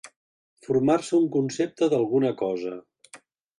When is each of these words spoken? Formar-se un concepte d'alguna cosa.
Formar-se 0.67 1.13
un 1.19 1.27
concepte 1.37 1.91
d'alguna 1.93 2.35
cosa. 2.43 2.75